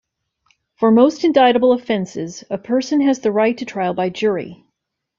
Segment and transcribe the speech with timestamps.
[0.77, 4.65] For most indictable offences, a person has the right to trial by jury.